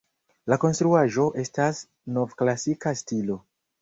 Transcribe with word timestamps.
La 0.53 0.57
konstruaĵo 0.61 1.27
estas 1.43 1.83
novklasika 2.19 2.95
stilo. 3.03 3.37